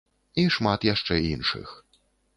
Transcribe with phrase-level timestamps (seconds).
[0.43, 1.75] І шмат яшчэ іншых.